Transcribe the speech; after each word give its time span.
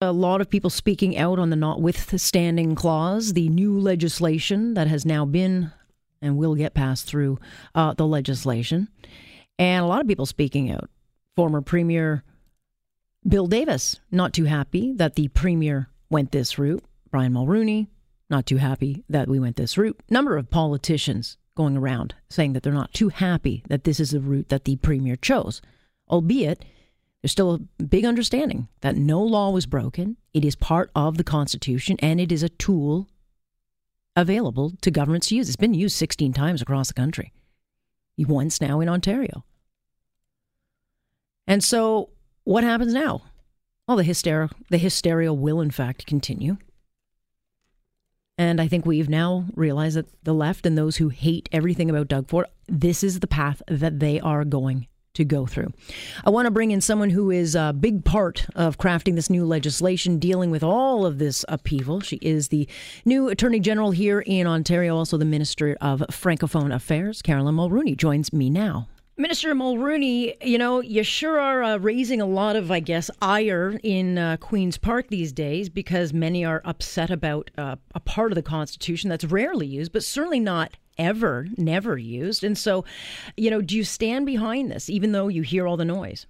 A 0.00 0.12
lot 0.12 0.42
of 0.42 0.50
people 0.50 0.68
speaking 0.68 1.16
out 1.16 1.38
on 1.38 1.48
the 1.48 1.56
notwithstanding 1.56 2.74
clause, 2.74 3.32
the 3.32 3.48
new 3.48 3.78
legislation 3.78 4.74
that 4.74 4.88
has 4.88 5.06
now 5.06 5.24
been 5.24 5.72
and 6.20 6.36
will 6.36 6.54
get 6.54 6.74
passed 6.74 7.06
through 7.06 7.38
uh, 7.74 7.94
the 7.94 8.06
legislation. 8.06 8.88
And 9.58 9.82
a 9.82 9.88
lot 9.88 10.02
of 10.02 10.06
people 10.06 10.26
speaking 10.26 10.70
out. 10.70 10.90
Former 11.34 11.62
Premier 11.62 12.24
Bill 13.26 13.46
Davis, 13.46 13.98
not 14.10 14.34
too 14.34 14.44
happy 14.44 14.92
that 14.92 15.14
the 15.14 15.28
Premier 15.28 15.88
went 16.10 16.30
this 16.30 16.58
route. 16.58 16.84
Brian 17.10 17.32
Mulroney, 17.32 17.88
not 18.28 18.44
too 18.44 18.58
happy 18.58 19.02
that 19.08 19.28
we 19.28 19.40
went 19.40 19.56
this 19.56 19.78
route. 19.78 19.98
Number 20.10 20.36
of 20.36 20.50
politicians 20.50 21.38
going 21.54 21.76
around 21.76 22.14
saying 22.28 22.52
that 22.52 22.62
they're 22.62 22.72
not 22.72 22.92
too 22.92 23.08
happy 23.08 23.64
that 23.68 23.84
this 23.84 23.98
is 23.98 24.10
the 24.10 24.20
route 24.20 24.50
that 24.50 24.64
the 24.64 24.76
Premier 24.76 25.16
chose, 25.16 25.62
albeit 26.10 26.66
there's 27.26 27.32
still 27.32 27.54
a 27.54 27.82
big 27.82 28.04
understanding 28.04 28.68
that 28.82 28.94
no 28.94 29.20
law 29.20 29.50
was 29.50 29.66
broken. 29.66 30.16
It 30.32 30.44
is 30.44 30.54
part 30.54 30.92
of 30.94 31.16
the 31.16 31.24
Constitution 31.24 31.96
and 31.98 32.20
it 32.20 32.30
is 32.30 32.44
a 32.44 32.48
tool 32.48 33.08
available 34.14 34.74
to 34.82 34.92
governments 34.92 35.26
to 35.26 35.34
use. 35.34 35.48
It's 35.48 35.56
been 35.56 35.74
used 35.74 35.96
16 35.96 36.32
times 36.34 36.62
across 36.62 36.86
the 36.86 36.94
country, 36.94 37.32
once 38.16 38.60
now 38.60 38.78
in 38.78 38.88
Ontario. 38.88 39.44
And 41.48 41.64
so, 41.64 42.10
what 42.44 42.62
happens 42.62 42.94
now? 42.94 43.22
Well, 43.88 43.96
the 43.96 44.04
hysteria, 44.04 44.48
the 44.70 44.78
hysteria 44.78 45.32
will, 45.32 45.60
in 45.60 45.72
fact, 45.72 46.06
continue. 46.06 46.58
And 48.38 48.60
I 48.60 48.68
think 48.68 48.86
we've 48.86 49.08
now 49.08 49.46
realized 49.56 49.96
that 49.96 50.06
the 50.22 50.32
left 50.32 50.64
and 50.64 50.78
those 50.78 50.98
who 50.98 51.08
hate 51.08 51.48
everything 51.50 51.90
about 51.90 52.06
Doug 52.06 52.28
Ford, 52.28 52.46
this 52.68 53.02
is 53.02 53.18
the 53.18 53.26
path 53.26 53.62
that 53.66 53.98
they 53.98 54.20
are 54.20 54.44
going 54.44 54.86
to 55.16 55.24
go 55.24 55.46
through. 55.46 55.72
I 56.24 56.30
want 56.30 56.46
to 56.46 56.50
bring 56.50 56.70
in 56.70 56.80
someone 56.80 57.10
who 57.10 57.30
is 57.30 57.54
a 57.54 57.72
big 57.72 58.04
part 58.04 58.46
of 58.54 58.78
crafting 58.78 59.14
this 59.14 59.30
new 59.30 59.44
legislation 59.44 60.18
dealing 60.18 60.50
with 60.50 60.62
all 60.62 61.04
of 61.04 61.18
this 61.18 61.44
upheaval. 61.48 62.00
She 62.00 62.16
is 62.16 62.48
the 62.48 62.68
new 63.04 63.28
Attorney 63.28 63.60
General 63.60 63.90
here 63.90 64.20
in 64.20 64.46
Ontario, 64.46 64.96
also 64.96 65.16
the 65.16 65.24
Minister 65.24 65.76
of 65.80 66.00
Francophone 66.10 66.74
Affairs. 66.74 67.22
Caroline 67.22 67.54
Mulroney 67.54 67.96
joins 67.96 68.32
me 68.32 68.50
now. 68.50 68.88
Minister 69.18 69.54
Mulroney, 69.54 70.36
you 70.44 70.58
know, 70.58 70.80
you 70.80 71.02
sure 71.02 71.40
are 71.40 71.62
uh, 71.62 71.78
raising 71.78 72.20
a 72.20 72.26
lot 72.26 72.54
of, 72.54 72.70
I 72.70 72.80
guess, 72.80 73.10
ire 73.22 73.80
in 73.82 74.18
uh, 74.18 74.36
Queen's 74.38 74.76
Park 74.76 75.08
these 75.08 75.32
days 75.32 75.70
because 75.70 76.12
many 76.12 76.44
are 76.44 76.60
upset 76.66 77.10
about 77.10 77.50
uh, 77.56 77.76
a 77.94 78.00
part 78.00 78.30
of 78.30 78.36
the 78.36 78.42
Constitution 78.42 79.08
that's 79.08 79.24
rarely 79.24 79.66
used, 79.66 79.92
but 79.92 80.04
certainly 80.04 80.40
not 80.40 80.76
ever, 80.98 81.46
never 81.56 81.96
used. 81.96 82.44
And 82.44 82.56
so, 82.56 82.84
you 83.36 83.50
know, 83.50 83.60
do 83.60 83.76
you 83.76 83.84
stand 83.84 84.26
behind 84.26 84.70
this, 84.70 84.88
even 84.90 85.12
though 85.12 85.28
you 85.28 85.42
hear 85.42 85.66
all 85.66 85.76
the 85.76 85.84
noise? 85.84 86.26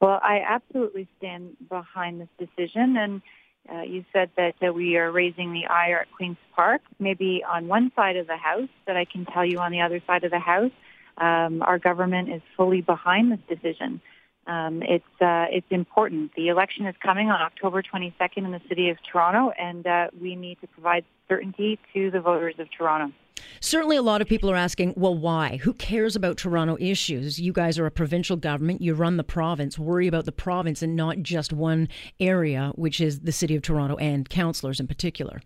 Well, 0.00 0.20
I 0.22 0.40
absolutely 0.46 1.08
stand 1.18 1.56
behind 1.68 2.20
this 2.20 2.28
decision. 2.38 2.96
And 2.96 3.22
uh, 3.70 3.82
you 3.82 4.04
said 4.12 4.30
that 4.36 4.54
uh, 4.66 4.72
we 4.72 4.96
are 4.96 5.12
raising 5.12 5.52
the 5.52 5.66
ire 5.66 6.00
at 6.00 6.12
Queen's 6.12 6.38
Park, 6.56 6.80
maybe 6.98 7.44
on 7.48 7.68
one 7.68 7.92
side 7.94 8.16
of 8.16 8.26
the 8.26 8.36
House, 8.36 8.70
but 8.86 8.96
I 8.96 9.04
can 9.04 9.26
tell 9.26 9.44
you 9.44 9.58
on 9.58 9.72
the 9.72 9.82
other 9.82 10.00
side 10.06 10.24
of 10.24 10.30
the 10.30 10.38
House, 10.38 10.72
um, 11.18 11.62
our 11.62 11.78
government 11.78 12.30
is 12.30 12.40
fully 12.56 12.80
behind 12.80 13.30
this 13.30 13.40
decision. 13.48 14.00
Um, 14.46 14.82
it's 14.82 15.04
uh, 15.20 15.46
it's 15.50 15.66
important. 15.70 16.32
The 16.34 16.48
election 16.48 16.86
is 16.86 16.94
coming 17.02 17.30
on 17.30 17.40
October 17.40 17.82
22nd 17.82 18.38
in 18.38 18.50
the 18.50 18.60
city 18.68 18.90
of 18.90 18.96
Toronto, 19.10 19.52
and 19.58 19.86
uh, 19.86 20.08
we 20.20 20.34
need 20.34 20.60
to 20.60 20.66
provide 20.66 21.04
certainty 21.28 21.78
to 21.94 22.10
the 22.10 22.20
voters 22.20 22.54
of 22.58 22.68
Toronto. 22.76 23.14
Certainly, 23.60 23.96
a 23.96 24.02
lot 24.02 24.20
of 24.20 24.28
people 24.28 24.50
are 24.50 24.56
asking, 24.56 24.94
well, 24.96 25.14
why? 25.14 25.58
Who 25.58 25.72
cares 25.74 26.16
about 26.16 26.36
Toronto 26.36 26.76
issues? 26.80 27.40
You 27.40 27.52
guys 27.52 27.78
are 27.78 27.86
a 27.86 27.90
provincial 27.90 28.36
government. 28.36 28.80
You 28.80 28.94
run 28.94 29.16
the 29.16 29.24
province. 29.24 29.78
Worry 29.78 30.06
about 30.06 30.24
the 30.24 30.32
province 30.32 30.82
and 30.82 30.96
not 30.96 31.22
just 31.22 31.52
one 31.52 31.88
area, 32.18 32.72
which 32.74 33.00
is 33.00 33.20
the 33.20 33.32
city 33.32 33.54
of 33.56 33.62
Toronto 33.62 33.96
and 33.96 34.28
councillors 34.28 34.80
in 34.80 34.86
particular. 34.86 35.42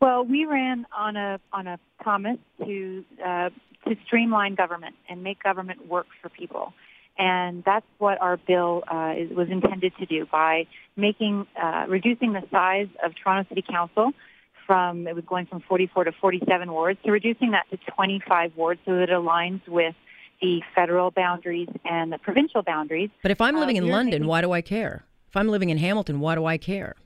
Well, 0.00 0.24
we 0.24 0.44
ran 0.44 0.86
on 0.96 1.16
a 1.16 1.40
on 1.52 1.66
a 1.66 1.78
promise 2.00 2.38
to 2.64 3.04
uh, 3.24 3.50
to 3.86 3.96
streamline 4.06 4.54
government 4.54 4.96
and 5.08 5.22
make 5.22 5.42
government 5.42 5.88
work 5.88 6.06
for 6.20 6.28
people. 6.28 6.74
And 7.16 7.62
that's 7.64 7.86
what 7.98 8.20
our 8.20 8.36
bill 8.36 8.82
uh, 8.90 9.14
is, 9.16 9.30
was 9.30 9.48
intended 9.48 9.92
to 9.98 10.06
do 10.06 10.26
by 10.30 10.66
making, 10.96 11.46
uh, 11.60 11.86
reducing 11.88 12.32
the 12.32 12.42
size 12.50 12.88
of 13.04 13.12
Toronto 13.22 13.48
City 13.48 13.62
Council 13.62 14.12
from, 14.66 15.06
it 15.06 15.14
was 15.14 15.24
going 15.24 15.46
from 15.46 15.60
44 15.60 16.04
to 16.04 16.12
47 16.12 16.72
wards 16.72 16.98
to 17.04 17.12
reducing 17.12 17.52
that 17.52 17.70
to 17.70 17.76
25 17.92 18.52
wards 18.56 18.80
so 18.84 18.96
that 18.96 19.04
it 19.04 19.10
aligns 19.10 19.66
with 19.68 19.94
the 20.40 20.62
federal 20.74 21.10
boundaries 21.10 21.68
and 21.84 22.12
the 22.12 22.18
provincial 22.18 22.62
boundaries. 22.62 23.10
But 23.22 23.30
if 23.30 23.40
I'm 23.40 23.56
living 23.56 23.78
uh, 23.78 23.84
in 23.84 23.90
London, 23.90 24.20
making, 24.22 24.26
why 24.26 24.40
do 24.40 24.52
I 24.52 24.60
care? 24.60 25.04
If 25.28 25.36
I'm 25.36 25.48
living 25.48 25.70
in 25.70 25.78
Hamilton, 25.78 26.20
why 26.20 26.34
do 26.34 26.44
I 26.44 26.58
care? 26.58 26.96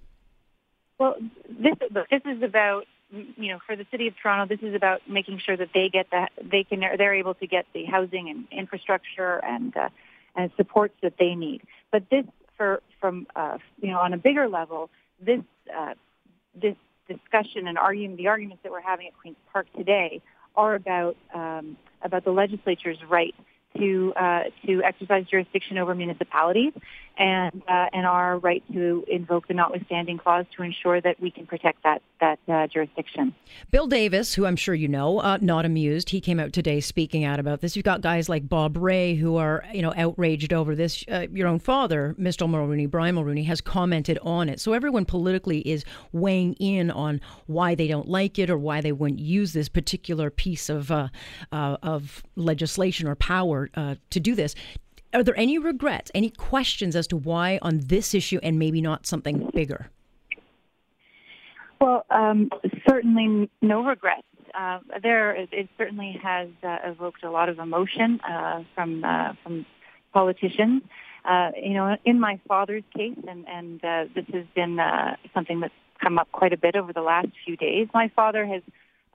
Well, 0.99 1.17
this, 1.49 1.75
this 2.11 2.23
is 2.25 2.43
about 2.43 2.85
you 3.11 3.53
know, 3.53 3.59
for 3.67 3.77
the 3.77 3.87
city 3.91 4.07
of 4.09 4.15
Toronto, 4.21 4.55
this 4.55 4.63
is 4.63 4.75
about 4.75 5.09
making 5.09 5.39
sure 5.39 5.57
that 5.57 5.71
they 5.73 5.89
get 5.89 6.11
that 6.11 6.33
they 6.43 6.65
can 6.65 6.81
they're 6.81 7.15
able 7.15 7.35
to 7.35 7.47
get 7.47 7.67
the 7.73 7.85
housing 7.85 8.29
and 8.29 8.47
infrastructure 8.51 9.43
and 9.45 9.77
uh, 9.77 9.89
and 10.35 10.51
supports 10.57 10.95
that 11.03 11.15
they 11.19 11.35
need. 11.35 11.63
But 11.91 12.11
this, 12.11 12.25
for 12.57 12.83
from 13.01 13.27
uh, 13.35 13.59
you 13.81 13.91
know, 13.91 13.99
on 13.99 14.13
a 14.13 14.19
bigger 14.19 14.49
level, 14.49 14.91
this 15.21 15.41
uh, 15.75 15.95
this 16.55 16.77
discussion 17.09 17.67
and 17.67 17.79
argument, 17.79 18.19
the 18.19 18.29
arguments 18.29 18.63
that 18.63 18.73
we're 18.73 18.83
having 18.83 19.07
at 19.07 19.17
Queens 19.19 19.37
Park 19.53 19.67
today, 19.77 20.21
are 20.55 20.75
about 20.75 21.17
um, 21.33 21.77
about 22.03 22.25
the 22.25 22.31
legislature's 22.31 22.99
right 23.09 23.35
to 23.77 24.13
uh, 24.17 24.45
to 24.67 24.83
exercise 24.83 25.27
jurisdiction 25.27 25.79
over 25.79 25.95
municipalities 25.95 26.73
and 27.19 27.63
uh, 27.69 27.87
and 27.93 28.07
our 28.07 28.39
right 28.39 28.63
to 28.73 29.05
invoke 29.09 29.49
the 29.49 29.55
notwithstanding 29.55 30.19
clause 30.19 30.47
to 30.57 30.63
ensure 30.63 31.01
that 31.01 31.21
we 31.21 31.31
can 31.31 31.47
protect 31.47 31.83
that 31.83 32.01
that 32.21 32.39
uh, 32.49 32.67
jurisdiction. 32.69 33.35
Bill 33.71 33.87
Davis, 33.87 34.35
who 34.35 34.47
I'm 34.47 34.57
sure 34.57 34.75
you 34.75 34.89
know, 34.89 35.19
uh, 35.19 35.39
not 35.41 35.65
amused. 35.65 36.11
He 36.11 36.21
came 36.21 36.41
out 36.41 36.53
today 36.53 36.81
speaking 36.81 37.25
out 37.25 37.39
about 37.39 37.61
this. 37.61 37.77
You've 37.77 37.85
got 37.85 38.01
guys 38.01 38.29
like 38.29 38.49
Bob 38.49 38.77
Rae 38.77 39.15
who 39.15 39.37
are 39.37 39.65
you 39.73 39.83
know 39.83 39.93
outraged 39.97 40.53
over 40.53 40.75
this. 40.75 41.05
Uh, 41.11 41.27
your 41.33 41.49
own 41.49 41.59
father, 41.59 42.15
Mr. 42.19 42.49
Mulroney, 42.49 42.89
Brian 42.89 43.17
Mulroney, 43.17 43.47
has 43.47 43.61
commented 43.61 44.19
on 44.23 44.49
it. 44.49 44.61
So 44.61 44.73
everyone 44.73 45.05
politically 45.05 45.61
is 45.61 45.85
weighing 46.13 46.55
in 46.55 46.91
on 46.91 47.21
why 47.47 47.75
they 47.75 47.89
don't 47.89 48.09
like 48.09 48.39
it 48.39 48.49
or 48.49 48.59
why 48.59 48.81
they 48.81 48.93
wouldn't 48.93 49.21
use 49.21 49.53
this 49.53 49.69
particular 49.69 50.31
piece 50.31 50.69
of 50.69 50.91
uh, 50.91 51.09
of 51.53 52.23
legislation 52.37 53.09
or 53.09 53.15
power 53.17 53.58
to 53.67 54.21
do 54.21 54.35
this 54.35 54.55
are 55.15 55.23
there 55.23 55.39
any 55.39 55.59
regrets, 55.59 56.11
any 56.15 56.31
questions 56.31 56.95
as 56.95 57.07
to 57.09 57.17
why 57.17 57.59
on 57.63 57.81
this 57.87 58.15
issue 58.15 58.39
and 58.43 58.59
maybe 58.59 58.81
not 58.81 59.07
something 59.07 59.51
bigger? 59.55 59.91
Well, 61.81 62.05
um, 62.11 62.51
certainly 62.89 63.49
no 63.63 63.85
regrets. 63.85 64.23
Uh, 64.55 64.81
there, 65.03 65.35
it 65.35 65.69
certainly 65.79 66.19
has 66.23 66.49
uh, 66.63 66.79
evoked 66.85 67.23
a 67.23 67.31
lot 67.31 67.49
of 67.49 67.59
emotion 67.59 68.21
uh, 68.29 68.65
from 68.75 69.05
uh, 69.05 69.35
from 69.43 69.65
politicians. 70.13 70.83
Uh, 71.25 71.51
you 71.63 71.75
know, 71.75 71.97
in 72.05 72.19
my 72.19 72.41
father's 72.49 72.83
case, 72.97 73.17
and 73.29 73.47
and 73.49 73.85
uh, 73.85 74.05
this 74.15 74.25
has 74.33 74.45
been 74.55 74.79
something 75.33 75.61
that's 75.61 75.75
come 76.03 76.19
up 76.19 76.31
quite 76.33 76.53
a 76.53 76.57
bit 76.57 76.77
over 76.77 76.93
the 76.93 77.03
last 77.03 77.29
few 77.45 77.57
days. 77.57 77.89
My 77.95 78.11
father 78.17 78.47
has 78.47 78.63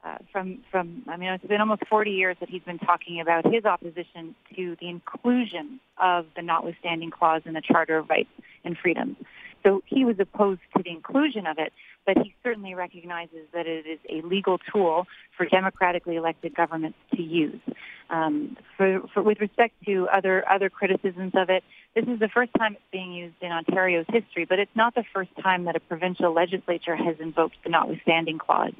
uh, 0.03 0.17
from 0.31 0.59
from 0.69 1.03
I 1.07 1.17
mean 1.17 1.29
it's 1.29 1.45
been 1.45 1.61
almost 1.61 1.85
40 1.87 2.11
years 2.11 2.37
that 2.39 2.49
he's 2.49 2.63
been 2.63 2.79
talking 2.79 3.21
about 3.21 3.45
his 3.51 3.65
opposition 3.65 4.35
to 4.55 4.75
the 4.79 4.89
inclusion 4.89 5.79
of 5.97 6.25
the 6.35 6.41
notwithstanding 6.41 7.11
clause 7.11 7.41
in 7.45 7.53
the 7.53 7.61
Charter 7.61 7.97
of 7.97 8.09
Rights 8.09 8.29
and 8.65 8.77
Freedoms. 8.77 9.17
So 9.63 9.81
he 9.85 10.03
was 10.05 10.17
opposed 10.19 10.61
to 10.75 10.83
the 10.83 10.89
inclusion 10.89 11.47
of 11.47 11.57
it, 11.57 11.71
but 12.05 12.17
he 12.17 12.35
certainly 12.43 12.75
recognizes 12.75 13.47
that 13.53 13.65
it 13.65 13.85
is 13.87 13.99
a 14.09 14.25
legal 14.25 14.57
tool 14.57 15.07
for 15.37 15.45
democratically 15.45 16.17
elected 16.17 16.53
governments 16.55 16.97
to 17.15 17.21
use. 17.21 17.61
Um, 18.09 18.57
for, 18.77 19.01
for, 19.13 19.23
with 19.23 19.39
respect 19.39 19.73
to 19.85 20.07
other 20.09 20.43
other 20.49 20.69
criticisms 20.69 21.31
of 21.35 21.49
it, 21.49 21.63
this 21.95 22.05
is 22.05 22.19
the 22.19 22.27
first 22.27 22.51
time 22.57 22.73
it's 22.73 22.83
being 22.91 23.13
used 23.13 23.35
in 23.41 23.51
Ontario's 23.51 24.05
history, 24.09 24.45
but 24.45 24.59
it's 24.59 24.75
not 24.75 24.93
the 24.95 25.05
first 25.13 25.31
time 25.41 25.65
that 25.65 25.75
a 25.75 25.79
provincial 25.79 26.33
legislature 26.33 26.95
has 26.95 27.15
invoked 27.19 27.55
the 27.63 27.69
notwithstanding 27.69 28.37
clause. 28.37 28.73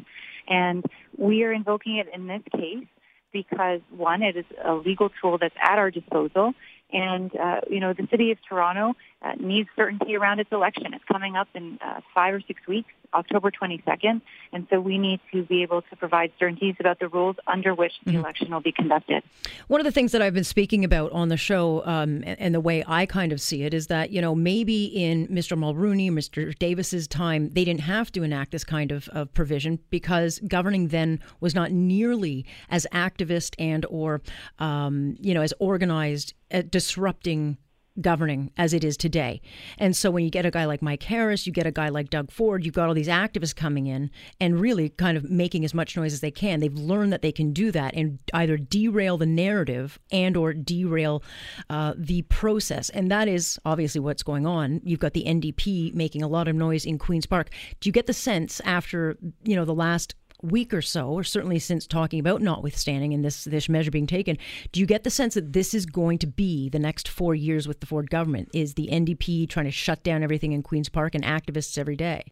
And 0.48 0.86
we 1.18 1.44
are 1.44 1.54
invoking 1.54 1.98
it 1.98 2.08
in 2.14 2.28
this 2.28 2.42
case 2.52 2.86
because 3.32 3.82
one, 3.96 4.22
it 4.22 4.38
is 4.38 4.46
a 4.64 4.76
legal 4.76 5.10
tool 5.22 5.38
that's 5.40 5.56
at 5.62 5.80
our 5.80 5.90
disposal, 5.90 6.54
and 6.92 7.36
uh, 7.36 7.62
you 7.70 7.80
know 7.80 7.94
the 7.94 8.08
city 8.10 8.32
of 8.32 8.38
Toronto 8.48 8.96
uh, 9.22 9.34
needs 9.40 9.70
certainty 9.76 10.16
around 10.16 10.40
its 10.40 10.52
election. 10.52 10.94
It's 10.94 11.04
coming 11.06 11.36
up 11.36 11.48
in 11.56 11.80
uh, 11.84 12.02
five 12.14 12.34
or 12.34 12.42
six 12.42 12.66
weeks, 12.68 12.90
October 13.14 13.52
22nd, 13.52 14.22
and 14.52 14.68
so 14.70 14.80
we 14.80 14.98
need 14.98 15.20
to 15.32 15.44
be 15.44 15.64
able 15.64 15.82
to 15.82 15.96
provide 15.96 16.32
certainties 16.38 16.76
about 16.80 17.00
the 17.00 17.08
rules 17.08 17.38
under 17.48 17.74
which 17.74 17.94
the 18.04 18.12
mm-hmm. 18.12 18.20
election 18.20 18.52
will 18.52 18.62
be 18.62 18.72
conducted. 18.72 19.24
One 19.68 19.80
of 19.80 19.86
the 19.86 19.92
things 19.92 20.12
that 20.12 20.22
I've 20.22 20.34
been 20.34 20.44
speaking 20.44 20.84
about 20.84 21.12
on 21.14 21.30
the 21.30 21.38
show, 21.38 21.86
um, 21.86 22.24
and 22.26 22.54
the 22.54 22.60
way 22.60 22.84
I 22.86 23.06
kind 23.06 23.32
of 23.32 23.42
see 23.42 23.64
it, 23.64 23.74
is 23.74 23.88
that 23.88 24.12
you 24.12 24.22
know 24.22 24.36
maybe 24.36 24.86
in 24.86 25.28
Mr. 25.28 25.58
Mulroney, 25.58 26.12
Mr. 26.12 26.58
Davis's 26.58 27.08
time, 27.08 27.50
they 27.50 27.64
didn't 27.64 27.82
have 27.82 28.12
to 28.12 28.24
enact 28.24 28.52
this 28.52 28.64
kind 28.64 28.92
of, 28.92 29.08
of 29.10 29.34
provision 29.34 29.80
because 29.90 30.40
governing 30.48 30.90
then 30.90 31.20
was 31.40 31.56
not 31.56 31.72
nearly 31.72 32.46
as 32.70 32.86
activist 32.92 33.56
and 33.58 33.86
or 33.90 34.22
um, 34.60 35.16
you 35.20 35.34
know 35.34 35.42
as 35.42 35.54
organized 35.60 36.34
at 36.54 36.72
disrupting 36.72 37.58
governing 38.02 38.52
as 38.58 38.74
it 38.74 38.84
is 38.84 38.98
today. 38.98 39.42
And 39.78 39.96
so 39.96 40.10
when 40.10 40.24
you 40.24 40.32
get 40.32 40.46
a 40.46 40.52
guy 40.52 40.66
like 40.66 40.82
Mike 40.82 41.04
Harris, 41.04 41.46
you 41.46 41.54
get 41.54 41.68
a 41.68 41.72
guy 41.72 41.90
like 41.90 42.10
Doug 42.10 42.32
Ford, 42.32 42.66
you've 42.66 42.74
got 42.74 42.88
all 42.88 42.94
these 42.94 43.08
activists 43.08 43.56
coming 43.56 43.88
in 43.88 44.10
and 44.40 44.60
really 44.60 44.90
kind 44.90 45.18
of 45.18 45.30
making 45.30 45.64
as 45.64 45.74
much 45.74 45.96
noise 45.96 46.14
as 46.14 46.22
they 46.22 46.32
can. 46.32 46.60
They've 46.60 46.74
learned 46.74 47.14
that 47.14 47.22
they 47.22 47.32
can 47.32 47.54
do 47.54 47.72
that 47.72 47.94
and 47.96 48.20
either 48.34 48.58
derail 48.58 49.18
the 49.18 49.26
narrative 49.26 50.00
and 50.12 50.36
or 50.36 50.54
derail 50.54 51.24
uh, 51.70 51.94
the 51.96 52.24
process. 52.24 52.90
And 52.90 53.12
that 53.12 53.28
is 53.28 53.60
obviously 53.66 54.02
what's 54.02 54.24
going 54.24 54.48
on. 54.48 54.82
You've 54.84 55.00
got 55.00 55.14
the 55.14 55.26
NDP 55.26 55.94
making 55.94 56.24
a 56.24 56.28
lot 56.28 56.48
of 56.48 56.56
noise 56.56 56.86
in 56.86 56.98
Queen's 56.98 57.26
Park. 57.26 57.50
Do 57.80 57.90
you 57.90 57.94
get 57.94 58.08
the 58.08 58.14
sense 58.14 58.60
after, 58.66 59.18
you 59.44 59.56
know, 59.56 59.66
the 59.66 59.76
last 59.76 60.16
week 60.44 60.74
or 60.74 60.82
so, 60.82 61.10
or 61.10 61.24
certainly 61.24 61.60
since 61.60 61.88
talking 61.88 62.20
about 62.20 62.42
notwithstanding 62.42 63.14
and 63.14 63.24
this 63.24 63.46
this 63.46 63.70
measure 63.70 63.92
being 63.92 64.08
taken, 64.08 64.38
do 64.72 64.80
you 64.80 64.86
get 64.86 65.04
the 65.04 65.10
sense 65.10 65.34
that 65.34 65.54
this 65.54 65.74
is 65.74 65.86
going 65.86 66.18
to 66.20 66.28
be 66.28 66.70
the 66.70 66.80
next 66.80 67.08
four 67.08 67.34
years 67.34 67.68
with 67.68 67.80
the 67.80 67.86
Ford 67.86 68.10
government? 68.10 68.50
Is 68.54 68.74
the 68.76 68.90
NDP 68.92 69.50
trying 69.50 69.66
to 69.66 69.72
shut 69.72 70.04
down 70.04 70.24
everything 70.24 70.52
in 70.52 70.64
Queens 70.64 70.90
Park 70.90 71.16
and 71.16 71.24
activists 71.24 71.78
every 71.78 71.96
day? 71.96 72.26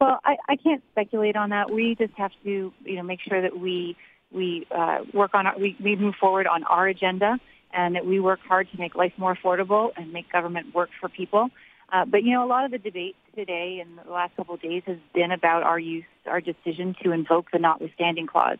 Well, 0.00 0.20
I, 0.24 0.36
I 0.48 0.56
can't 0.56 0.82
speculate 0.92 1.36
on 1.36 1.50
that. 1.50 1.70
We 1.70 1.94
just 1.94 2.12
have 2.14 2.32
to, 2.44 2.72
you 2.84 2.96
know, 2.96 3.02
make 3.02 3.20
sure 3.20 3.40
that 3.40 3.58
we 3.58 3.96
we 4.30 4.66
uh, 4.70 4.98
work 5.12 5.34
on 5.34 5.46
our, 5.46 5.58
we, 5.58 5.76
we 5.82 5.96
move 5.96 6.14
forward 6.16 6.46
on 6.46 6.64
our 6.64 6.86
agenda 6.86 7.38
and 7.72 7.94
that 7.94 8.04
we 8.06 8.20
work 8.20 8.40
hard 8.46 8.68
to 8.70 8.78
make 8.78 8.94
life 8.94 9.12
more 9.16 9.34
affordable 9.34 9.90
and 9.96 10.12
make 10.12 10.30
government 10.30 10.74
work 10.74 10.90
for 11.00 11.08
people. 11.08 11.50
Uh, 11.92 12.04
but 12.04 12.24
you 12.24 12.32
know, 12.32 12.44
a 12.44 12.48
lot 12.48 12.64
of 12.64 12.70
the 12.70 12.78
debate 12.78 13.16
today 13.34 13.80
and 13.80 13.98
the 14.04 14.10
last 14.10 14.36
couple 14.36 14.54
of 14.54 14.60
days 14.60 14.82
has 14.86 14.98
been 15.14 15.30
about 15.30 15.62
our 15.62 15.78
use, 15.78 16.04
our 16.26 16.40
decision 16.40 16.96
to 17.02 17.12
invoke 17.12 17.50
the 17.52 17.58
notwithstanding 17.58 18.26
clause. 18.26 18.58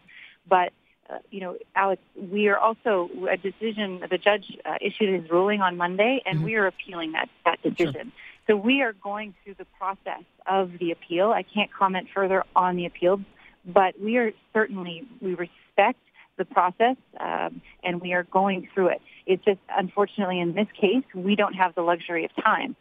But 0.49 0.73
uh, 1.09 1.19
you 1.31 1.41
know, 1.41 1.57
Alex, 1.75 2.03
we 2.17 2.49
are 2.49 2.59
also 2.59 3.09
a 3.31 3.37
decision. 3.37 4.03
The 4.11 4.19
judge 4.19 4.57
uh, 4.65 4.75
issued 4.81 5.21
his 5.21 5.31
ruling 5.31 5.61
on 5.61 5.77
Monday, 5.77 6.23
and 6.27 6.39
mm-hmm. 6.39 6.45
we 6.45 6.55
are 6.57 6.67
appealing 6.67 7.13
that 7.13 7.29
that 7.45 7.63
decision. 7.63 8.13
Sure. 8.13 8.13
So 8.49 8.57
we 8.57 8.83
are 8.83 8.93
going 8.93 9.35
through 9.43 9.55
the 9.55 9.67
process 9.79 10.23
of 10.47 10.79
the 10.79 10.93
appeal. 10.93 11.31
I 11.31 11.43
can't 11.43 11.73
comment 11.73 12.09
further 12.15 12.45
on 12.55 12.77
the 12.77 12.87
appeal, 12.87 13.21
but 13.65 14.01
we 14.01 14.19
are 14.19 14.33
certainly 14.53 15.05
we 15.21 15.35
respect 15.35 15.99
the 16.39 16.45
process, 16.45 16.97
um, 17.19 17.61
and 17.83 18.01
we 18.01 18.13
are 18.13 18.25
going 18.25 18.69
through 18.75 18.89
it. 18.89 19.01
It's 19.27 19.45
just 19.45 19.61
unfortunately 19.69 20.41
in 20.41 20.55
this 20.55 20.69
case 20.81 21.05
we 21.15 21.35
don't 21.35 21.55
have 21.55 21.75
the 21.75 21.83
luxury 21.83 22.25
of 22.25 22.31
time. 22.43 22.77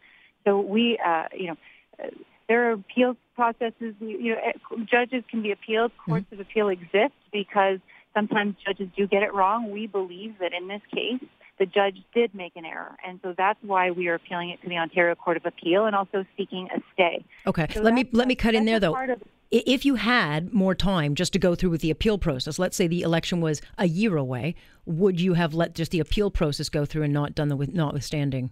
So 0.46 0.60
we, 0.60 0.98
uh, 1.04 1.24
you 1.36 1.48
know, 1.48 1.56
uh, 2.02 2.08
there 2.48 2.70
are 2.70 2.72
appeals 2.72 3.16
processes. 3.34 3.94
You 4.00 4.34
know, 4.34 4.40
eh, 4.44 4.52
judges 4.90 5.24
can 5.30 5.42
be 5.42 5.52
appealed. 5.52 5.92
Mm-hmm. 5.92 6.10
Courts 6.10 6.26
mm-hmm. 6.26 6.40
of 6.40 6.46
appeal 6.46 6.68
exist 6.68 7.14
because 7.32 7.78
sometimes 8.14 8.54
judges 8.64 8.88
do 8.96 9.06
get 9.06 9.22
it 9.22 9.34
wrong. 9.34 9.70
We 9.70 9.86
believe 9.86 10.34
that 10.40 10.52
in 10.52 10.68
this 10.68 10.82
case, 10.92 11.22
the 11.58 11.66
judge 11.66 11.96
did 12.14 12.34
make 12.34 12.54
an 12.56 12.64
error, 12.64 12.96
and 13.06 13.18
so 13.22 13.34
that's 13.36 13.58
why 13.62 13.90
we 13.90 14.08
are 14.08 14.14
appealing 14.14 14.50
it 14.50 14.60
to 14.62 14.68
the 14.68 14.76
Ontario 14.76 15.14
Court 15.14 15.38
of 15.38 15.46
Appeal 15.46 15.86
and 15.86 15.96
also 15.96 16.24
seeking 16.36 16.68
a 16.74 16.80
stay. 16.92 17.24
Okay, 17.46 17.66
so 17.72 17.80
let 17.80 17.94
me 17.94 18.06
let 18.12 18.28
me 18.28 18.34
cut 18.34 18.54
in 18.54 18.66
there 18.66 18.78
though. 18.78 18.94
Of, 18.94 19.22
if 19.50 19.84
you 19.84 19.94
had 19.94 20.52
more 20.52 20.74
time 20.74 21.14
just 21.14 21.32
to 21.32 21.38
go 21.38 21.54
through 21.54 21.70
with 21.70 21.80
the 21.80 21.90
appeal 21.90 22.18
process, 22.18 22.58
let's 22.58 22.76
say 22.76 22.86
the 22.86 23.02
election 23.02 23.40
was 23.40 23.62
a 23.78 23.86
year 23.86 24.16
away, 24.16 24.54
would 24.84 25.20
you 25.20 25.34
have 25.34 25.54
let 25.54 25.74
just 25.74 25.92
the 25.92 26.00
appeal 26.00 26.30
process 26.30 26.68
go 26.68 26.84
through 26.84 27.04
and 27.04 27.12
not 27.12 27.34
done 27.34 27.48
the 27.48 27.56
with 27.56 27.72
notwithstanding? 27.72 28.50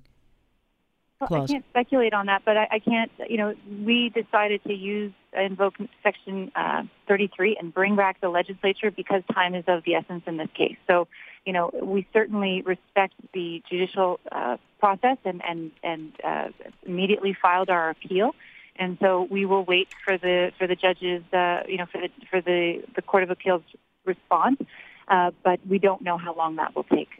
Well, 1.31 1.43
I 1.43 1.47
can't 1.47 1.65
speculate 1.71 2.13
on 2.13 2.27
that, 2.27 2.43
but 2.45 2.57
I, 2.57 2.69
I, 2.73 2.79
can't. 2.79 3.11
You 3.29 3.37
know, 3.37 3.55
we 3.85 4.11
decided 4.11 4.63
to 4.65 4.75
use 4.75 5.13
uh, 5.37 5.43
invoke 5.43 5.75
Section 6.03 6.53
uh, 6.55 6.85
33 7.09 7.57
and 7.61 7.73
bring 7.73 7.97
back 7.97 8.21
the 8.21 8.29
legislature 8.29 8.91
because 8.91 9.23
time 9.33 9.55
is 9.55 9.65
of 9.67 9.85
the 9.85 9.95
essence 9.95 10.23
in 10.27 10.37
this 10.37 10.49
case. 10.55 10.77
So, 10.87 11.09
you 11.45 11.53
know, 11.53 11.71
we 11.83 12.07
certainly 12.13 12.63
respect 12.63 13.15
the 13.33 13.63
judicial 13.69 14.21
uh, 14.31 14.57
process 14.79 15.19
and 15.25 15.43
and 15.45 15.71
and 15.83 16.13
uh, 16.23 16.49
immediately 16.85 17.37
filed 17.41 17.71
our 17.71 17.91
appeal. 17.91 18.35
And 18.77 18.99
so 19.01 19.29
we 19.31 19.47
will 19.47 19.65
wait 19.65 19.89
for 20.05 20.19
the 20.19 20.53
for 20.59 20.67
the 20.67 20.75
judges, 20.75 21.23
uh, 21.33 21.63
you 21.69 21.79
know, 21.79 21.87
for 21.87 22.01
the 22.01 22.11
for 22.31 22.41
the 22.41 22.83
the 22.97 23.03
Court 23.03 23.23
of 23.23 23.31
Appeals 23.31 23.63
response. 24.05 24.61
Uh, 25.07 25.31
but 25.43 25.61
we 25.69 25.79
don't 25.79 26.03
know 26.03 26.17
how 26.17 26.35
long 26.35 26.57
that 26.57 26.75
will 26.75 26.85
take. 26.85 27.11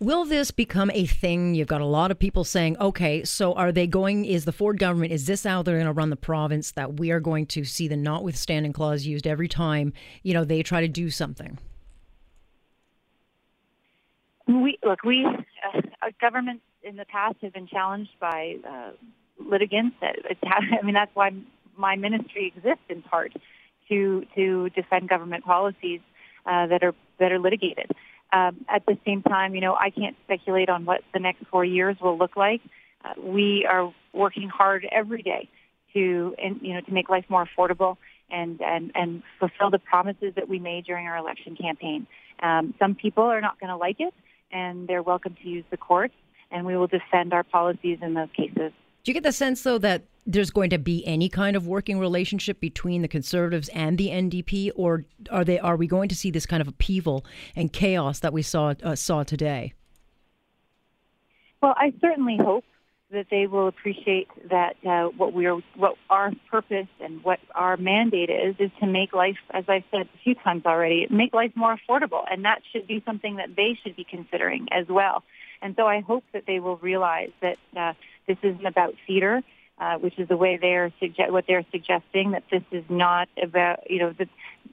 Will 0.00 0.24
this 0.24 0.50
become 0.50 0.90
a 0.92 1.06
thing? 1.06 1.54
You've 1.54 1.68
got 1.68 1.80
a 1.80 1.86
lot 1.86 2.10
of 2.10 2.18
people 2.18 2.44
saying, 2.44 2.76
okay, 2.78 3.24
so 3.24 3.54
are 3.54 3.72
they 3.72 3.86
going, 3.86 4.24
is 4.24 4.44
the 4.44 4.52
Ford 4.52 4.78
government, 4.78 5.12
is 5.12 5.26
this 5.26 5.44
how 5.44 5.62
they're 5.62 5.76
going 5.76 5.86
to 5.86 5.92
run 5.92 6.10
the 6.10 6.16
province 6.16 6.72
that 6.72 6.98
we 6.98 7.10
are 7.10 7.20
going 7.20 7.46
to 7.46 7.64
see 7.64 7.88
the 7.88 7.96
notwithstanding 7.96 8.72
clause 8.72 9.06
used 9.06 9.26
every 9.26 9.48
time, 9.48 9.92
you 10.22 10.34
know, 10.34 10.44
they 10.44 10.62
try 10.62 10.80
to 10.80 10.88
do 10.88 11.10
something? 11.10 11.58
We, 14.46 14.78
look, 14.82 15.04
we, 15.04 15.24
uh, 15.24 15.80
governments 16.20 16.64
in 16.82 16.96
the 16.96 17.06
past 17.06 17.36
have 17.42 17.54
been 17.54 17.66
challenged 17.66 18.10
by 18.20 18.56
uh, 18.68 18.90
litigants. 19.38 19.96
I 20.02 20.82
mean, 20.82 20.94
that's 20.94 21.14
why 21.14 21.30
my 21.76 21.96
ministry 21.96 22.52
exists 22.54 22.84
in 22.88 23.02
part 23.02 23.32
to, 23.88 24.26
to 24.34 24.68
defend 24.70 25.08
government 25.08 25.44
policies 25.44 26.00
uh, 26.44 26.66
that 26.66 26.82
are, 26.82 26.94
that 27.18 27.32
are 27.32 27.38
litigated. 27.38 27.90
Um, 28.34 28.64
at 28.68 28.84
the 28.84 28.98
same 29.06 29.22
time, 29.22 29.54
you 29.54 29.60
know, 29.60 29.74
I 29.74 29.90
can't 29.90 30.16
speculate 30.24 30.68
on 30.68 30.84
what 30.84 31.02
the 31.12 31.20
next 31.20 31.46
four 31.52 31.64
years 31.64 31.96
will 32.00 32.18
look 32.18 32.36
like. 32.36 32.60
Uh, 33.04 33.14
we 33.20 33.66
are 33.70 33.94
working 34.12 34.48
hard 34.48 34.84
every 34.90 35.22
day 35.22 35.48
to, 35.92 36.34
and, 36.42 36.58
you 36.60 36.74
know, 36.74 36.80
to 36.80 36.92
make 36.92 37.08
life 37.08 37.24
more 37.28 37.46
affordable 37.46 37.96
and, 38.30 38.60
and, 38.60 38.90
and 38.96 39.22
fulfill 39.38 39.70
the 39.70 39.78
promises 39.78 40.32
that 40.34 40.48
we 40.48 40.58
made 40.58 40.84
during 40.84 41.06
our 41.06 41.16
election 41.16 41.54
campaign. 41.54 42.08
Um, 42.42 42.74
some 42.80 42.96
people 42.96 43.22
are 43.22 43.40
not 43.40 43.60
going 43.60 43.70
to 43.70 43.76
like 43.76 44.00
it, 44.00 44.12
and 44.50 44.88
they're 44.88 45.02
welcome 45.02 45.36
to 45.40 45.48
use 45.48 45.64
the 45.70 45.76
courts, 45.76 46.14
and 46.50 46.66
we 46.66 46.76
will 46.76 46.88
defend 46.88 47.32
our 47.32 47.44
policies 47.44 47.98
in 48.02 48.14
those 48.14 48.30
cases. 48.36 48.72
Do 49.04 49.10
you 49.10 49.14
get 49.14 49.22
the 49.22 49.32
sense, 49.32 49.62
though, 49.62 49.76
that 49.78 50.04
there's 50.26 50.50
going 50.50 50.70
to 50.70 50.78
be 50.78 51.06
any 51.06 51.28
kind 51.28 51.56
of 51.56 51.66
working 51.66 51.98
relationship 51.98 52.58
between 52.58 53.02
the 53.02 53.08
Conservatives 53.08 53.68
and 53.68 53.98
the 53.98 54.08
NDP, 54.08 54.70
or 54.74 55.04
are 55.30 55.44
they 55.44 55.58
are 55.58 55.76
we 55.76 55.86
going 55.86 56.08
to 56.08 56.14
see 56.14 56.30
this 56.30 56.46
kind 56.46 56.62
of 56.62 56.68
upheaval 56.68 57.26
and 57.54 57.70
chaos 57.70 58.20
that 58.20 58.32
we 58.32 58.40
saw 58.40 58.72
uh, 58.82 58.94
saw 58.94 59.22
today? 59.22 59.74
Well, 61.62 61.74
I 61.76 61.92
certainly 62.00 62.38
hope 62.38 62.64
that 63.10 63.26
they 63.30 63.46
will 63.46 63.68
appreciate 63.68 64.28
that 64.50 64.76
uh, 64.86 65.08
what 65.16 65.34
we 65.34 65.44
are, 65.46 65.58
what 65.76 65.96
our 66.08 66.32
purpose 66.50 66.88
and 67.00 67.22
what 67.22 67.38
our 67.54 67.76
mandate 67.76 68.30
is, 68.30 68.56
is 68.58 68.70
to 68.80 68.86
make 68.86 69.12
life, 69.12 69.36
as 69.50 69.64
I've 69.68 69.84
said 69.90 70.08
a 70.14 70.18
few 70.24 70.34
times 70.34 70.64
already, 70.64 71.06
make 71.10 71.34
life 71.34 71.52
more 71.54 71.76
affordable, 71.76 72.24
and 72.30 72.46
that 72.46 72.62
should 72.72 72.86
be 72.86 73.02
something 73.04 73.36
that 73.36 73.54
they 73.54 73.78
should 73.82 73.96
be 73.96 74.04
considering 74.04 74.66
as 74.72 74.86
well. 74.88 75.22
And 75.60 75.74
so 75.76 75.86
I 75.86 76.00
hope 76.00 76.24
that 76.32 76.44
they 76.46 76.58
will 76.58 76.76
realize 76.78 77.30
that 77.40 77.56
uh, 77.76 77.92
this 78.26 78.38
isn't 78.42 78.66
about 78.66 78.94
theater, 79.06 79.42
uh, 79.78 79.96
which 79.98 80.18
is 80.18 80.28
the 80.28 80.36
way 80.36 80.58
they're 80.60 80.92
suggest 81.00 81.32
what 81.32 81.44
they're 81.46 81.66
suggesting 81.72 82.32
that 82.32 82.44
this 82.50 82.62
is 82.70 82.84
not 82.88 83.28
about 83.42 83.90
you 83.90 83.98
know 83.98 84.14
the, 84.16 84.28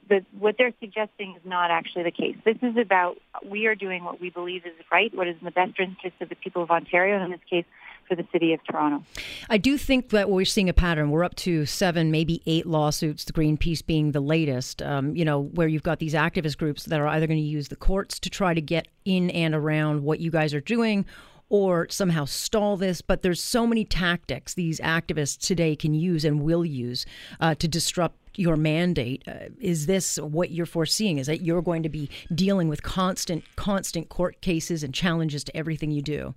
the 0.08 0.24
what 0.38 0.56
they're 0.58 0.74
suggesting 0.80 1.34
is 1.36 1.42
not 1.44 1.70
actually 1.70 2.04
the 2.04 2.10
case. 2.10 2.36
This 2.44 2.58
is 2.62 2.76
about 2.76 3.18
we 3.44 3.66
are 3.66 3.74
doing 3.74 4.04
what 4.04 4.20
we 4.20 4.30
believe 4.30 4.64
is 4.64 4.72
right, 4.90 5.12
what 5.14 5.28
is 5.28 5.36
in 5.40 5.44
the 5.44 5.50
best 5.50 5.72
interest 5.78 6.16
of 6.20 6.28
the 6.28 6.36
people 6.36 6.62
of 6.62 6.70
Ontario, 6.70 7.16
and 7.16 7.24
in 7.24 7.30
this 7.30 7.40
case, 7.48 7.64
for 8.08 8.14
the 8.14 8.26
city 8.32 8.52
of 8.52 8.60
Toronto. 8.64 9.04
I 9.48 9.58
do 9.58 9.78
think 9.78 10.10
that 10.10 10.28
we're 10.28 10.44
seeing 10.44 10.68
a 10.68 10.72
pattern. 10.72 11.10
We're 11.10 11.24
up 11.24 11.34
to 11.36 11.66
seven, 11.66 12.10
maybe 12.10 12.42
eight 12.46 12.66
lawsuits, 12.66 13.24
the 13.24 13.32
Greenpeace 13.32 13.84
being 13.84 14.12
the 14.12 14.20
latest, 14.20 14.82
um, 14.82 15.16
you 15.16 15.24
know, 15.24 15.42
where 15.42 15.68
you've 15.68 15.82
got 15.82 15.98
these 15.98 16.14
activist 16.14 16.58
groups 16.58 16.84
that 16.84 17.00
are 17.00 17.08
either 17.08 17.26
going 17.26 17.40
to 17.40 17.44
use 17.44 17.68
the 17.68 17.76
courts 17.76 18.18
to 18.20 18.30
try 18.30 18.54
to 18.54 18.60
get 18.60 18.88
in 19.04 19.30
and 19.30 19.54
around 19.54 20.02
what 20.02 20.20
you 20.20 20.30
guys 20.30 20.54
are 20.54 20.60
doing 20.60 21.04
or 21.52 21.86
somehow 21.90 22.24
stall 22.24 22.78
this. 22.78 23.02
But 23.02 23.20
there's 23.20 23.40
so 23.40 23.66
many 23.66 23.84
tactics 23.84 24.54
these 24.54 24.80
activists 24.80 25.38
today 25.38 25.76
can 25.76 25.92
use 25.92 26.24
and 26.24 26.40
will 26.40 26.64
use 26.64 27.04
uh, 27.40 27.54
to 27.56 27.68
disrupt 27.68 28.16
your 28.36 28.56
mandate. 28.56 29.22
Uh, 29.28 29.50
is 29.60 29.84
this 29.84 30.16
what 30.16 30.50
you're 30.50 30.64
foreseeing? 30.64 31.18
Is 31.18 31.26
that 31.26 31.42
you're 31.42 31.60
going 31.60 31.82
to 31.82 31.90
be 31.90 32.08
dealing 32.34 32.68
with 32.68 32.82
constant, 32.82 33.44
constant 33.54 34.08
court 34.08 34.40
cases 34.40 34.82
and 34.82 34.94
challenges 34.94 35.44
to 35.44 35.54
everything 35.54 35.90
you 35.90 36.00
do? 36.00 36.34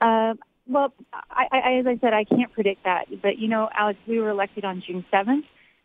Uh, 0.00 0.34
well, 0.68 0.94
I, 1.12 1.46
I, 1.50 1.78
as 1.80 1.86
I 1.88 1.98
said, 2.00 2.14
I 2.14 2.22
can't 2.22 2.52
predict 2.52 2.84
that. 2.84 3.06
But 3.20 3.38
you 3.38 3.48
know, 3.48 3.68
Alex, 3.76 3.98
we 4.06 4.20
were 4.20 4.30
elected 4.30 4.64
on 4.64 4.84
June 4.86 5.04
7th. 5.12 5.42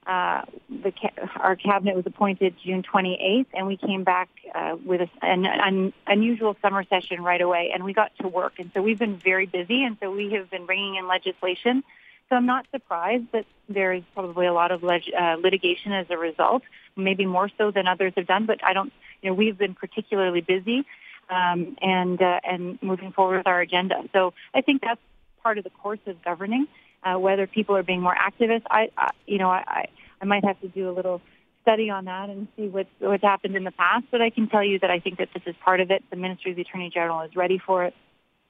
Uh, 0.07 0.43
the, 0.69 0.93
our 1.35 1.57
cabinet 1.57 1.93
was 1.93 2.05
appointed 2.05 2.55
June 2.63 2.81
28th, 2.81 3.47
and 3.53 3.67
we 3.67 3.75
came 3.75 4.05
back 4.05 4.29
uh, 4.55 4.77
with 4.85 5.01
a, 5.01 5.09
an, 5.21 5.45
an 5.45 5.93
unusual 6.07 6.55
summer 6.61 6.85
session 6.85 7.21
right 7.21 7.41
away, 7.41 7.71
and 7.73 7.83
we 7.83 7.91
got 7.91 8.11
to 8.21 8.27
work. 8.27 8.53
And 8.57 8.71
so 8.73 8.81
we've 8.81 8.97
been 8.97 9.17
very 9.17 9.45
busy, 9.45 9.83
and 9.83 9.97
so 9.99 10.09
we 10.09 10.31
have 10.31 10.49
been 10.49 10.65
bringing 10.65 10.95
in 10.95 11.07
legislation. 11.07 11.83
So 12.29 12.37
I'm 12.37 12.45
not 12.45 12.65
surprised 12.71 13.25
that 13.33 13.45
there 13.67 13.91
is 13.91 14.03
probably 14.13 14.45
a 14.45 14.53
lot 14.53 14.71
of 14.71 14.81
leg- 14.81 15.11
uh, 15.17 15.35
litigation 15.41 15.91
as 15.91 16.07
a 16.09 16.17
result, 16.17 16.63
maybe 16.95 17.25
more 17.25 17.49
so 17.57 17.71
than 17.71 17.85
others 17.85 18.13
have 18.15 18.27
done. 18.27 18.45
But 18.45 18.63
I 18.63 18.71
don't, 18.71 18.93
you 19.21 19.29
know, 19.29 19.33
we've 19.35 19.57
been 19.57 19.75
particularly 19.75 20.39
busy 20.39 20.85
um, 21.29 21.75
and 21.81 22.21
uh, 22.21 22.39
and 22.45 22.81
moving 22.81 23.11
forward 23.11 23.37
with 23.37 23.47
our 23.47 23.59
agenda. 23.59 24.03
So 24.13 24.33
I 24.53 24.61
think 24.61 24.81
that's 24.81 25.01
part 25.43 25.57
of 25.57 25.63
the 25.63 25.69
course 25.69 25.99
of 26.05 26.23
governing. 26.23 26.67
Uh, 27.07 27.17
whether 27.17 27.47
people 27.47 27.75
are 27.75 27.83
being 27.83 28.01
more 28.01 28.15
activist, 28.15 28.63
I, 28.69 28.89
I 28.97 29.11
you 29.25 29.37
know, 29.37 29.49
I, 29.49 29.87
I 30.21 30.25
might 30.25 30.43
have 30.43 30.59
to 30.61 30.67
do 30.67 30.89
a 30.89 30.93
little 30.93 31.21
study 31.61 31.89
on 31.89 32.05
that 32.05 32.29
and 32.29 32.47
see 32.55 32.67
what's 32.67 32.89
what's 32.99 33.23
happened 33.23 33.55
in 33.55 33.63
the 33.63 33.71
past. 33.71 34.05
But 34.11 34.21
I 34.21 34.29
can 34.29 34.49
tell 34.49 34.63
you 34.63 34.79
that 34.79 34.91
I 34.91 34.99
think 34.99 35.19
that 35.19 35.29
this 35.33 35.43
is 35.45 35.55
part 35.63 35.79
of 35.79 35.91
it. 35.91 36.03
The 36.09 36.17
Ministry 36.17 36.51
of 36.51 36.57
the 36.57 36.63
Attorney 36.63 36.89
General 36.93 37.21
is 37.21 37.35
ready 37.35 37.59
for 37.65 37.85
it. 37.85 37.93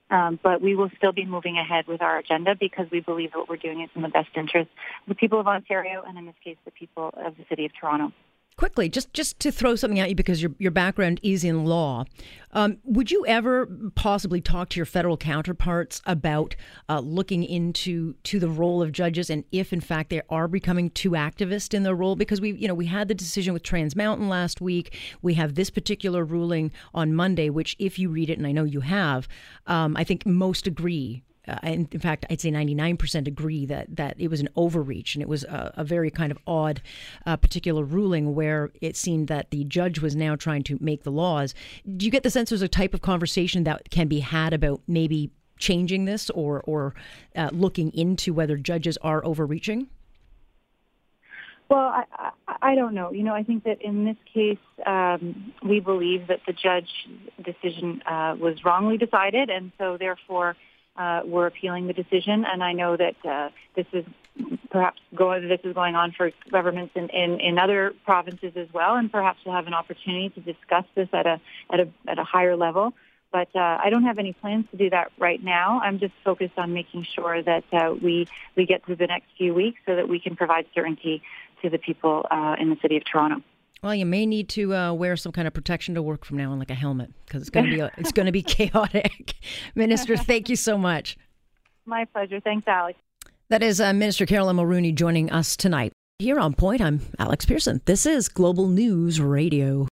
Um, 0.10 0.40
but 0.42 0.62
we 0.62 0.74
will 0.76 0.90
still 0.98 1.12
be 1.12 1.26
moving 1.26 1.58
ahead 1.58 1.86
with 1.86 2.02
our 2.02 2.18
agenda 2.18 2.56
because 2.56 2.88
we 2.90 3.02
believe 3.02 3.32
what 3.34 3.50
we're 3.50 3.58
doing 3.58 3.82
is 3.82 3.90
in 3.94 4.02
the 4.02 4.08
best 4.08 4.30
interest 4.36 4.70
of 5.02 5.10
the 5.10 5.16
people 5.16 5.40
of 5.40 5.48
Ontario 5.48 6.02
and 6.08 6.18
in 6.18 6.26
this 6.26 6.36
case 6.42 6.56
the 6.64 6.72
people 6.72 7.14
of 7.14 7.36
the 7.36 7.44
City 7.50 7.66
of 7.66 7.72
Toronto 7.78 8.14
quickly, 8.58 8.90
just 8.90 9.14
just 9.14 9.40
to 9.40 9.52
throw 9.52 9.76
something 9.76 10.00
at 10.00 10.10
you 10.10 10.16
because 10.16 10.42
your 10.42 10.52
your 10.58 10.72
background 10.72 11.20
is 11.24 11.44
in 11.44 11.64
law, 11.64 12.04
um, 12.52 12.78
would 12.84 13.12
you 13.12 13.26
ever 13.28 13.68
possibly 13.96 14.42
talk 14.42 14.70
to 14.70 14.78
your 14.78 14.86
federal 14.86 15.16
counterparts 15.16 16.02
about 16.06 16.56
uh, 16.90 17.00
looking 17.00 17.44
into 17.44 18.16
to 18.24 18.40
the 18.40 18.50
role 18.50 18.82
of 18.82 18.92
judges 18.92 19.30
and 19.30 19.44
if 19.52 19.72
in 19.72 19.80
fact 19.80 20.10
they 20.10 20.22
are 20.30 20.48
becoming 20.48 20.90
too 20.90 21.12
activist 21.12 21.74
in 21.74 21.84
their 21.84 21.96
role? 21.96 22.16
Because 22.16 22.42
we 22.42 22.52
you 22.54 22.68
know 22.68 22.74
we 22.74 22.88
had 22.88 23.08
the 23.08 23.16
decision 23.16 23.54
with 23.54 23.64
Trans 23.64 23.96
Mountain 23.96 24.28
last 24.28 24.60
week. 24.60 24.98
We 25.22 25.36
have 25.36 25.56
this 25.56 25.70
particular 25.70 26.26
ruling 26.26 26.72
on 26.94 27.14
Monday, 27.14 27.50
which 27.50 27.76
if 27.80 27.98
you 27.98 28.10
read 28.10 28.30
it, 28.30 28.38
and 28.38 28.48
I 28.48 28.52
know 28.52 28.64
you 28.64 28.82
have, 28.82 29.28
um, 29.68 29.96
I 29.96 30.04
think 30.04 30.26
most 30.26 30.68
agree 30.68 31.24
uh, 31.48 31.58
and 31.64 31.88
in 31.92 32.00
fact, 32.00 32.26
I'd 32.30 32.42
say 32.42 32.52
99% 32.52 33.28
agree 33.28 33.66
that, 33.66 33.96
that 33.96 34.16
it 34.20 34.30
was 34.30 34.40
an 34.40 34.50
overreach 34.56 35.16
and 35.16 35.22
it 35.22 35.30
was 35.30 35.44
a, 35.46 35.74
a 35.78 35.84
very 35.84 36.12
kind 36.12 36.32
of 36.32 36.38
odd 36.46 36.82
uh, 37.26 37.38
particular 37.38 37.84
ruling 37.84 38.36
where 38.36 38.72
it 38.82 38.96
seemed 38.96 39.28
that 39.28 39.52
the 39.52 39.64
judge 39.64 40.00
was 40.00 40.16
now 40.16 40.36
trying 40.36 40.64
to 40.64 40.78
make 40.82 41.04
the 41.04 41.12
laws. 41.12 41.54
Do 41.96 42.06
you 42.06 42.12
get 42.12 42.24
the 42.24 42.30
sense 42.30 42.50
there's 42.50 42.62
a 42.62 42.68
type 42.68 42.94
of 42.94 43.02
conversation 43.02 43.64
that 43.64 43.90
can 43.90 44.08
be 44.08 44.20
had 44.20 44.54
about 44.54 44.82
maybe 44.88 45.32
changing 45.58 46.06
this 46.06 46.30
or, 46.32 46.62
or 46.62 46.94
uh, 47.36 47.50
looking 47.52 47.92
into 47.94 48.34
whether 48.34 48.58
judges 48.58 48.98
are 48.98 49.24
overreaching? 49.26 49.88
Well, 51.70 51.80
I, 51.80 52.04
I, 52.48 52.56
I 52.62 52.76
don't 52.76 52.94
know. 52.94 53.12
You 53.12 53.24
know, 53.24 53.34
I 53.34 53.44
think 53.44 53.66
that 53.66 53.82
in 53.82 54.06
this 54.06 54.16
case, 54.34 54.58
um, 54.86 55.54
we 55.62 55.80
believe 55.80 56.28
that 56.28 56.40
the 56.48 56.54
judge 56.54 56.90
decision 57.44 58.02
uh, 58.10 58.36
was 58.40 58.64
wrongly 58.64 58.98
decided, 58.98 59.50
and 59.50 59.72
so 59.78 59.98
therefore 59.98 60.56
uh, 60.98 61.22
we're 61.26 61.48
appealing 61.48 61.88
the 61.88 61.94
decision, 61.94 62.46
and 62.46 62.64
I 62.64 62.74
know 62.74 62.98
that 62.98 63.16
uh, 63.26 63.50
this 63.76 63.86
is 63.94 64.06
perhaps 64.70 65.00
going 65.16 65.48
this 65.48 65.62
is 65.64 65.74
going 65.74 65.96
on 65.96 66.12
for 66.12 66.32
governments 66.52 66.94
in, 66.96 67.10
in, 67.10 67.40
in 67.40 67.60
other 67.60 67.94
provinces 68.06 68.54
as 68.56 68.68
well, 68.74 68.96
and 68.96 69.12
perhaps 69.12 69.40
we'll 69.46 69.56
have 69.56 69.68
an 69.68 69.74
opportunity 69.74 70.30
to 70.30 70.42
discuss 70.42 70.86
this 70.96 71.10
at 71.14 71.26
a 71.26 71.40
at 71.72 71.80
a 71.80 71.88
at 72.08 72.20
a 72.20 72.24
higher 72.24 72.56
level. 72.56 72.94
But 73.32 73.50
uh, 73.56 73.60
I 73.84 73.90
don't 73.90 74.04
have 74.04 74.20
any 74.20 74.34
plans 74.34 74.66
to 74.72 74.78
do 74.78 74.90
that 74.90 75.12
right 75.18 75.44
now. 75.44 75.82
I'm 75.82 76.00
just 76.00 76.14
focused 76.24 76.58
on 76.58 76.74
making 76.74 77.06
sure 77.14 77.42
that 77.44 77.66
uh, 77.74 77.94
we 78.02 78.28
we 78.56 78.66
get 78.66 78.86
through 78.86 78.96
the 78.96 79.08
next 79.08 79.28
few 79.38 79.54
weeks 79.54 79.80
so 79.86 79.96
that 79.96 80.08
we 80.08 80.20
can 80.20 80.36
provide 80.36 80.66
certainty 80.74 81.22
to 81.62 81.70
the 81.70 81.78
people 81.78 82.26
uh, 82.32 82.56
in 82.60 82.70
the 82.70 82.78
city 82.82 82.98
of 82.98 83.04
Toronto. 83.06 83.44
Well, 83.84 83.94
you 83.94 84.06
may 84.06 84.26
need 84.26 84.50
to 84.50 84.76
uh, 84.76 84.94
wear 84.94 85.16
some 85.16 85.32
kind 85.32 85.48
of 85.48 85.54
protection 85.54 85.96
to 85.96 86.02
work 86.02 86.26
from 86.26 86.38
now 86.38 86.52
on, 86.52 86.60
like 86.60 86.72
a 86.72 86.76
helmet, 86.76 87.12
because 87.26 87.42
it's 87.42 87.50
going 87.50 87.68
to 87.68 87.72
be 87.72 87.80
a, 87.80 87.92
it's 87.98 88.12
going 88.12 88.26
to 88.26 88.32
be 88.32 88.42
chaotic. 88.44 89.36
Minister, 89.76 90.18
thank 90.18 90.50
you 90.50 90.56
so 90.56 90.78
much. 90.78 91.18
My 91.86 92.06
pleasure. 92.06 92.40
Thanks, 92.40 92.68
Alex. 92.68 93.00
That 93.50 93.64
is 93.64 93.80
uh, 93.80 93.94
Minister 93.94 94.26
Caroline 94.26 94.58
Mulroney 94.58 94.94
joining 94.94 95.32
us 95.32 95.56
tonight. 95.56 95.94
Here 96.20 96.40
on 96.40 96.54
Point, 96.54 96.82
I'm 96.82 97.02
Alex 97.20 97.46
Pierson. 97.46 97.82
This 97.86 98.06
is 98.06 98.28
Global 98.28 98.68
News 98.68 99.22
Radio. 99.22 99.88